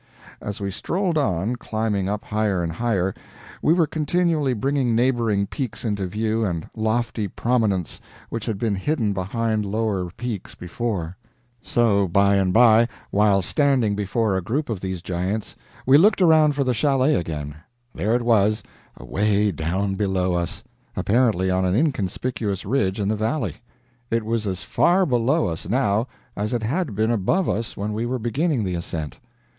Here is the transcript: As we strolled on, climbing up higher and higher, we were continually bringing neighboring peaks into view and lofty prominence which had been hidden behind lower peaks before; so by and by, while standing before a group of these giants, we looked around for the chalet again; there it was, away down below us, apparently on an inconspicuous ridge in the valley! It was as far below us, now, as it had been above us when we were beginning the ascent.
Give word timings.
As 0.41 0.59
we 0.59 0.71
strolled 0.71 1.15
on, 1.15 1.57
climbing 1.57 2.09
up 2.09 2.23
higher 2.23 2.63
and 2.63 2.71
higher, 2.71 3.13
we 3.61 3.71
were 3.71 3.85
continually 3.85 4.55
bringing 4.55 4.95
neighboring 4.95 5.45
peaks 5.45 5.85
into 5.85 6.07
view 6.07 6.43
and 6.43 6.67
lofty 6.75 7.27
prominence 7.27 8.01
which 8.29 8.47
had 8.47 8.57
been 8.57 8.73
hidden 8.73 9.13
behind 9.13 9.63
lower 9.63 10.09
peaks 10.09 10.55
before; 10.55 11.17
so 11.61 12.07
by 12.07 12.33
and 12.37 12.51
by, 12.51 12.87
while 13.11 13.43
standing 13.43 13.93
before 13.95 14.35
a 14.35 14.41
group 14.41 14.69
of 14.71 14.81
these 14.81 15.03
giants, 15.03 15.55
we 15.85 15.99
looked 15.99 16.19
around 16.19 16.55
for 16.55 16.63
the 16.63 16.73
chalet 16.73 17.13
again; 17.13 17.53
there 17.93 18.15
it 18.15 18.23
was, 18.23 18.63
away 18.97 19.51
down 19.51 19.93
below 19.93 20.33
us, 20.33 20.63
apparently 20.95 21.51
on 21.51 21.63
an 21.63 21.75
inconspicuous 21.75 22.65
ridge 22.65 22.99
in 22.99 23.07
the 23.07 23.15
valley! 23.15 23.57
It 24.09 24.25
was 24.25 24.47
as 24.47 24.63
far 24.63 25.05
below 25.05 25.45
us, 25.45 25.69
now, 25.69 26.07
as 26.35 26.53
it 26.53 26.63
had 26.63 26.95
been 26.95 27.11
above 27.11 27.47
us 27.47 27.77
when 27.77 27.93
we 27.93 28.07
were 28.07 28.17
beginning 28.17 28.63
the 28.63 28.73
ascent. 28.73 29.19